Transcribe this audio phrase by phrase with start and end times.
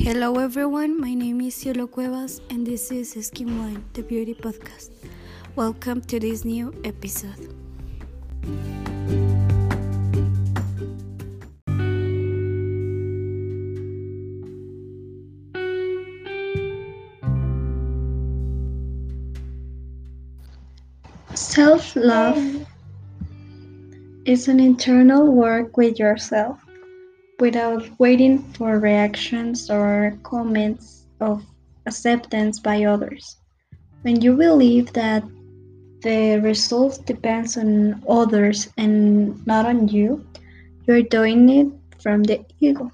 [0.00, 4.90] Hello everyone, my name is Cielo Cuevas and this is Skin Wine, the beauty podcast.
[5.56, 7.52] Welcome to this new episode.
[21.34, 22.66] Self love
[24.24, 26.67] is an internal work with yourself
[27.40, 31.44] without waiting for reactions or comments of
[31.86, 33.36] acceptance by others.
[34.02, 35.22] When you believe that
[36.02, 40.24] the result depends on others and not on you,
[40.86, 41.68] you're doing it
[42.00, 42.90] from the ego.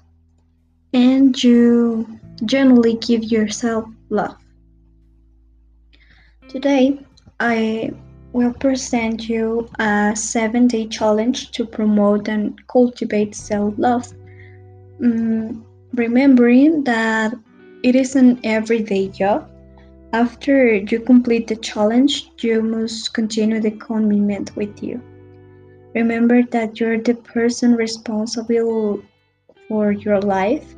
[0.93, 2.07] And you
[2.45, 4.37] generally give yourself love.
[6.47, 6.99] Today,
[7.39, 7.91] I
[8.33, 14.13] will present you a seven day challenge to promote and cultivate self love
[15.01, 15.63] mm,
[15.93, 17.33] remembering that
[17.83, 19.49] it is an everyday job.
[20.13, 25.01] After you complete the challenge, you must continue the commitment with you.
[25.93, 29.01] Remember that you're the person responsible
[29.67, 30.75] for your life.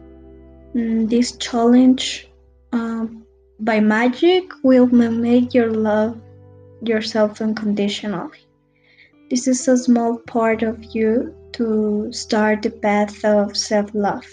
[0.75, 2.29] Mm, this challenge
[2.71, 3.25] um,
[3.59, 6.19] by magic will make your love
[6.81, 8.39] yourself unconditionally.
[9.29, 14.25] This is a small part of you to start the path of self love,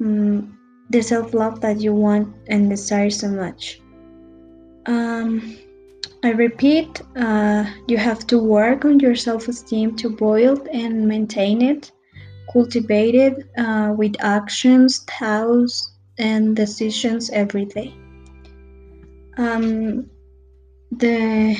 [0.00, 0.50] mm,
[0.90, 3.80] the self love that you want and desire so much.
[4.86, 5.56] Um,
[6.22, 11.62] I repeat, uh, you have to work on your self esteem to build and maintain
[11.62, 11.92] it,
[12.52, 17.94] cultivate it uh, with actions, thoughts, and decisions every day.
[19.36, 20.08] Um,
[20.90, 21.56] the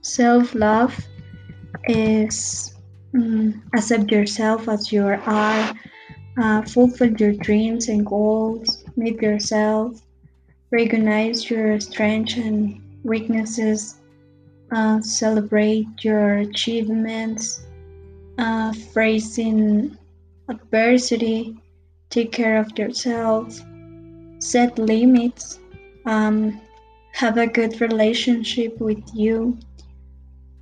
[0.00, 0.98] self love
[1.88, 2.74] is
[3.18, 5.74] Mm, accept yourself as you are,
[6.40, 10.00] uh, fulfill your dreams and goals, meet yourself,
[10.70, 13.96] recognize your strengths and weaknesses,
[14.70, 17.66] uh, celebrate your achievements,
[18.38, 19.98] uh, facing
[20.48, 21.56] adversity,
[22.10, 23.60] take care of yourself,
[24.38, 25.58] set limits,
[26.06, 26.60] um,
[27.14, 29.58] have a good relationship with you.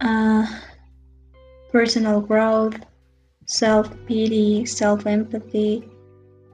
[0.00, 0.47] Uh,
[1.76, 2.81] personal growth,
[3.44, 5.87] self pity, self empathy.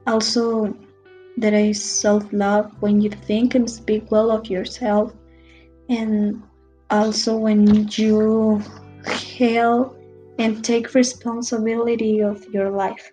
[0.05, 0.75] Also,
[1.37, 5.13] there is self love when you think and speak well of yourself,
[5.87, 6.43] and
[6.89, 8.61] also when you
[9.15, 9.95] heal
[10.39, 13.09] and take responsibility of your life.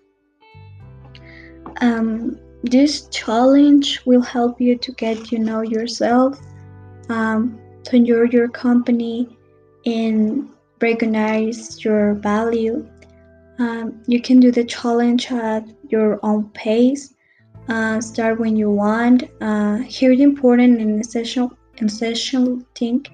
[1.79, 6.37] Um, this challenge will help you to get to know yourself,
[7.07, 9.37] um, to enjoy your company,
[9.85, 10.49] and
[10.81, 12.87] recognize your value.
[13.59, 17.13] Um, you can do the challenge at your own pace.
[17.69, 19.23] Uh, start when you want.
[19.39, 23.05] Uh, here, the important and essential, essential thing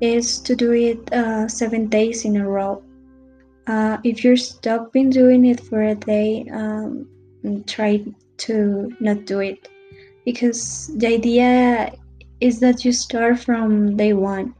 [0.00, 2.82] is to do it uh, seven days in a row.
[3.66, 7.08] Uh, if you're stopping doing it for a day, um,
[7.66, 8.04] try
[8.36, 9.68] to not do it
[10.24, 11.92] because the idea
[12.40, 14.54] is that you start from day one.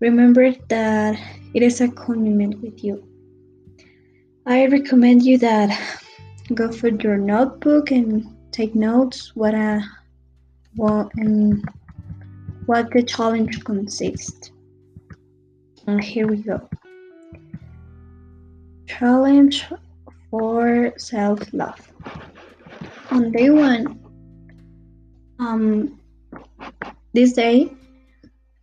[0.00, 1.18] Remember that
[1.54, 3.02] it is a commitment with you.
[4.46, 5.70] I recommend you that
[6.54, 9.82] go for your notebook and take notes what a
[10.74, 11.64] what and
[12.66, 14.50] what the challenge consists.
[15.86, 16.68] And here we go.
[18.86, 19.64] Challenge
[20.30, 21.92] for self-love.
[23.10, 23.98] On day one,
[25.40, 25.98] um,
[27.12, 27.72] this day,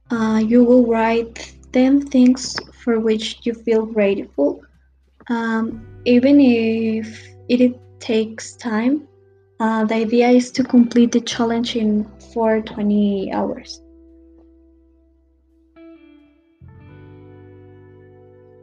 [0.09, 4.61] uh, you will write 10 things for which you feel grateful,
[5.29, 9.07] um, even if it takes time.
[9.59, 13.81] Uh, the idea is to complete the challenge in 420 hours.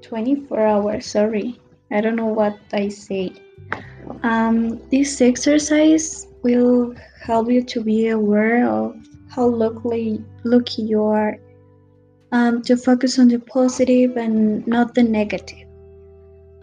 [0.02, 1.60] 24 hours, sorry.
[1.90, 3.32] I don't know what I say.
[4.22, 8.96] Um, this exercise will help you to be aware of
[9.28, 11.38] how lucky, lucky you are
[12.34, 15.66] um, to focus on the positive and not the negative.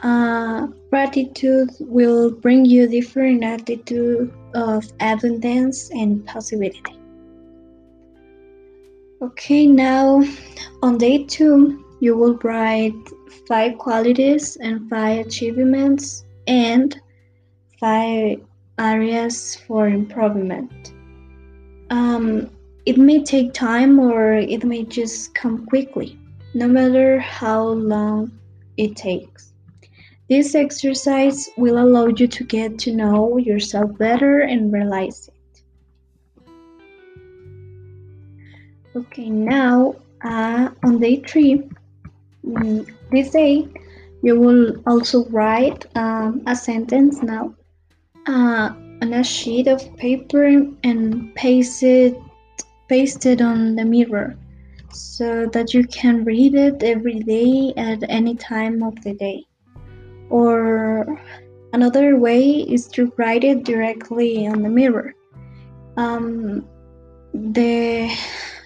[0.03, 6.97] Uh, gratitude will bring you different attitude of abundance and possibility.
[9.21, 10.21] Okay, now
[10.83, 12.93] on day two, you will write
[13.47, 16.99] five qualities and five achievements and
[17.79, 18.41] five
[18.77, 20.93] areas for improvement.
[21.91, 22.49] Um,
[22.85, 26.17] it may take time or it may just come quickly,
[26.55, 28.31] no matter how long
[28.75, 29.53] it takes.
[30.29, 35.61] This exercise will allow you to get to know yourself better and realize it.
[38.95, 41.69] Okay, now uh, on day three,
[42.43, 43.67] mm, this day,
[44.23, 47.53] you will also write um, a sentence now
[48.27, 50.45] uh, on a sheet of paper
[50.83, 52.17] and paste it
[52.91, 54.35] paste it on the mirror
[54.91, 59.45] so that you can read it every day at any time of the day.
[60.29, 61.17] Or
[61.71, 62.43] another way
[62.75, 65.13] is to write it directly on the mirror.
[65.95, 66.67] Um,
[67.33, 68.13] the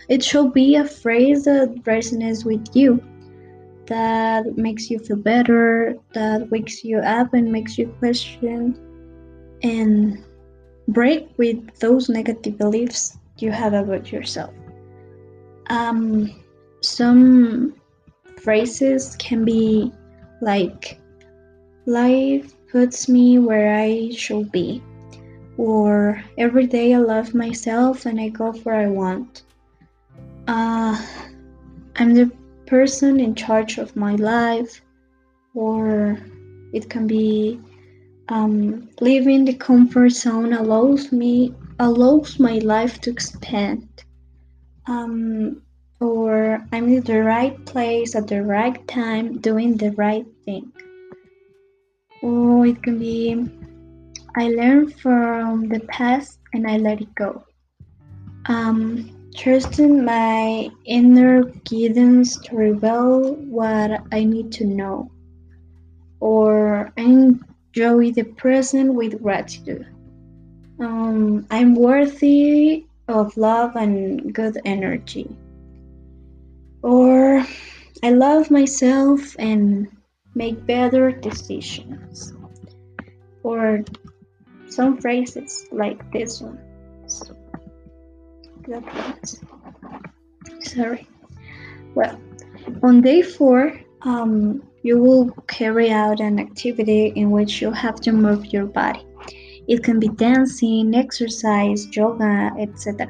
[0.09, 2.99] it should be a phrase that resonates with you,
[3.85, 8.73] that makes you feel better, that wakes you up and makes you question
[9.61, 10.23] and
[10.87, 14.53] break with those negative beliefs you have about yourself.
[15.69, 16.31] Um,
[16.81, 17.75] some
[18.41, 19.91] phrases can be
[20.41, 20.99] like,
[21.85, 24.83] life puts me where I should be,
[25.57, 29.43] or every day I love myself and I go where I want.
[30.47, 31.01] Uh,
[31.95, 32.31] I'm the
[32.67, 34.81] person in charge of my life,
[35.53, 36.19] or
[36.73, 37.59] it can be
[38.29, 43.87] um, living the comfort zone allows me allows my life to expand
[44.87, 45.61] um,
[45.99, 50.71] or I'm in the right place at the right time doing the right thing.
[52.21, 53.49] Or it can be
[54.37, 57.45] I learn from the past and I let it go.
[58.47, 65.11] Um, trusting my inner guidance to reveal what I need to know.
[66.19, 69.87] Or enjoy the present with gratitude.
[70.79, 75.29] Um, I'm worthy of love and good energy.
[76.81, 77.45] Or
[78.03, 79.87] I love myself and
[80.35, 82.33] make better decisions.
[83.43, 83.83] Or
[84.67, 86.59] some phrases like this one.
[90.61, 91.07] Sorry.
[91.93, 92.19] Well,
[92.83, 98.11] on day four, um, you will carry out an activity in which you have to
[98.11, 99.05] move your body.
[99.67, 103.07] It can be dancing, exercise, yoga, etc.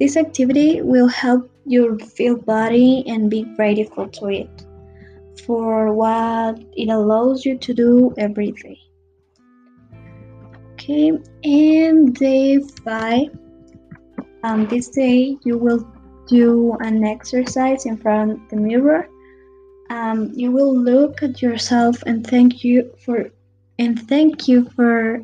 [0.00, 4.64] This activity will help your feel body and be grateful to it
[5.44, 8.78] for what it allows you to do every day.
[10.72, 11.12] Okay,
[11.44, 13.28] and day five.
[14.44, 15.86] Um, this day you will
[16.28, 19.08] do an exercise in front of the mirror.
[19.90, 23.30] Um, you will look at yourself and thank you for
[23.78, 25.22] and thank you for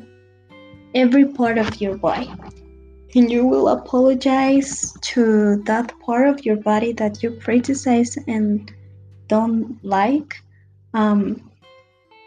[0.95, 2.31] every part of your body.
[3.15, 8.73] And you will apologize to that part of your body that you criticize and
[9.27, 10.41] don't like.
[10.93, 11.51] Um,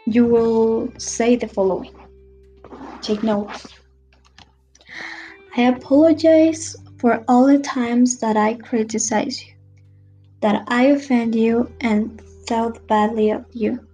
[0.05, 1.93] you will say the following
[3.01, 3.67] Take notes.
[5.57, 9.53] I apologize for all the times that I criticize you,
[10.41, 13.88] that I offend you and thought badly of you.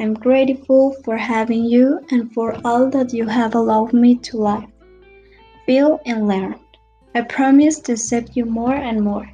[0.00, 4.70] I'm grateful for having you and for all that you have allowed me to live,
[5.66, 6.54] feel, and learn.
[7.16, 9.28] I promise to accept you more and more.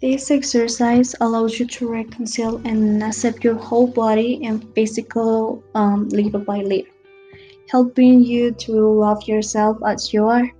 [0.00, 6.40] This exercise allows you to reconcile and accept your whole body and physical um, little
[6.40, 6.90] by little,
[7.68, 10.50] helping you to love yourself as you are.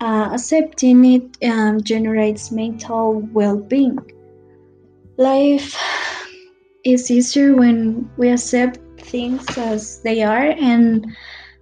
[0.00, 3.98] Uh, accepting it um, generates mental well being.
[5.16, 5.76] Life
[6.84, 11.06] it's easier when we accept things as they are and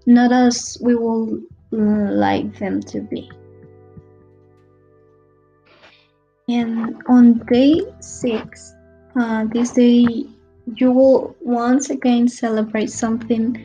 [0.07, 3.31] not as we would like them to be.
[6.49, 8.75] And on day six,
[9.15, 10.27] uh, this day,
[10.77, 13.65] you will once again celebrate something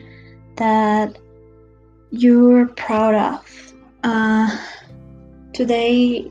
[0.56, 1.18] that
[2.10, 3.74] you're proud of.
[4.04, 4.56] Uh,
[5.52, 6.30] today,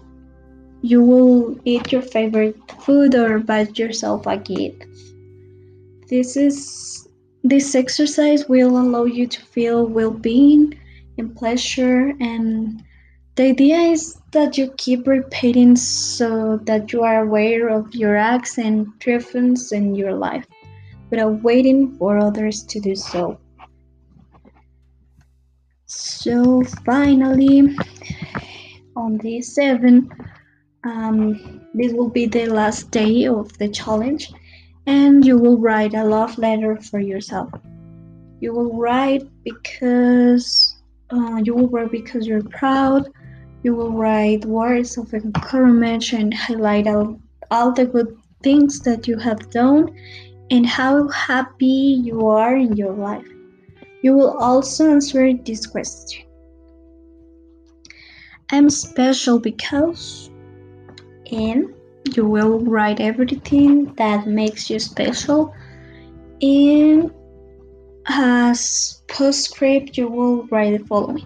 [0.81, 4.85] you will eat your favorite food or buy yourself a gift.
[6.07, 7.07] This is
[7.43, 10.73] this exercise will allow you to feel well-being
[11.17, 12.83] and pleasure and
[13.35, 18.57] the idea is that you keep repeating so that you are aware of your acts
[18.57, 20.45] and triumphs in your life
[21.09, 23.37] without waiting for others to do so.
[25.85, 27.75] So finally,
[28.95, 30.09] on day seven,
[30.85, 34.31] um, this will be the last day of the challenge
[34.87, 37.49] and you will write a love letter for yourself.
[38.39, 40.75] You will write because
[41.09, 43.09] uh, you will write because you're proud.
[43.63, 49.17] You will write words of encouragement and highlight all, all the good things that you
[49.17, 49.95] have done
[50.51, 53.27] and how happy you are in your life.
[54.03, 56.25] You will also answer this question
[58.51, 60.29] I'm special because,
[61.31, 61.73] and
[62.13, 65.53] you will write everything that makes you special.
[66.41, 67.11] And
[68.07, 71.25] as postscript, you will write the following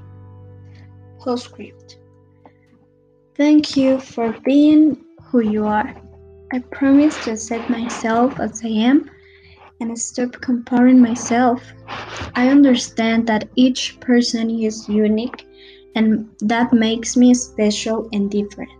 [1.19, 1.97] postscript.
[3.35, 5.95] Thank you for being who you are.
[6.51, 9.09] I promise to accept myself as I am
[9.79, 11.61] and stop comparing myself.
[12.35, 15.45] I understand that each person is unique
[15.95, 18.71] and that makes me special and different.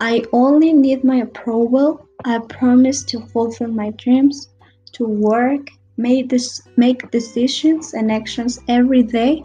[0.00, 2.08] I only need my approval.
[2.24, 4.48] I promise to fulfill my dreams,
[4.92, 9.44] to work, make, this, make decisions and actions every day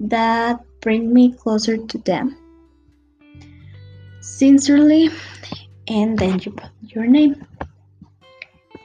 [0.00, 2.36] that bring me closer to them.
[4.20, 5.10] Sincerely,
[5.86, 7.46] and then you put your name.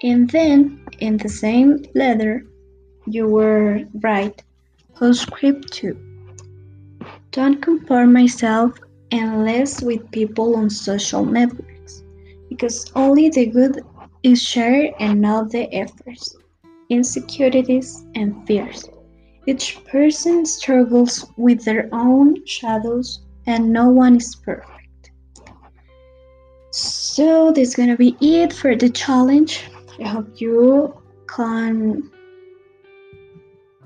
[0.03, 2.45] And then in the same letter,
[3.07, 4.43] you will write
[4.93, 5.97] postscript 2.
[7.31, 8.73] Don't compare myself
[9.11, 12.03] unless with people on social networks,
[12.49, 13.81] because only the good
[14.23, 16.35] is shared and not the efforts,
[16.89, 18.89] insecurities, and fears.
[19.47, 25.11] Each person struggles with their own shadows, and no one is perfect.
[26.71, 29.63] So, this is gonna be it for the challenge.
[29.99, 30.93] I hope you
[31.27, 32.11] can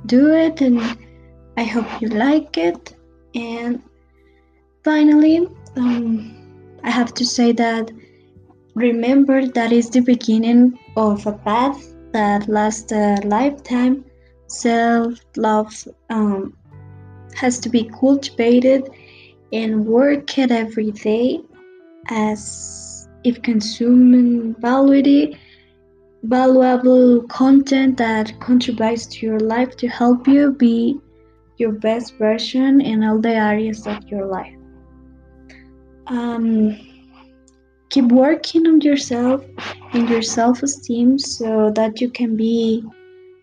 [0.06, 0.82] do it, and
[1.56, 2.96] I hope you like it.
[3.36, 3.82] And
[4.84, 7.92] finally, um, I have to say that
[8.76, 14.06] remember that is the beginning of a path that lasts a lifetime.
[14.48, 16.56] Self love um,
[17.36, 18.90] has to be cultivated
[19.52, 21.40] and worked every day
[22.10, 25.36] as if consuming valuable,
[26.24, 31.00] valuable content that contributes to your life to help you be
[31.58, 34.63] your best version in all the areas of your life.
[36.08, 36.78] Um,
[37.90, 39.44] keep working on yourself
[39.94, 42.84] and your self-esteem so that you can be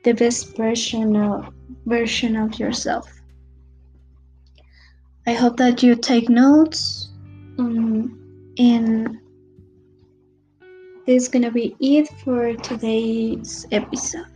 [0.02, 1.52] the best version of
[1.86, 3.08] version of yourself.
[5.26, 7.10] I hope that you take notes
[7.58, 8.18] um,
[8.58, 9.18] and
[11.06, 14.26] this is gonna be it for today's episode.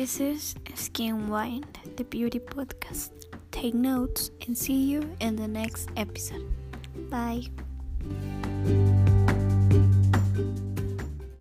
[0.00, 1.62] This is Skin Wine,
[1.96, 3.10] the beauty podcast.
[3.50, 6.48] Take notes and see you in the next episode.
[7.10, 7.44] Bye.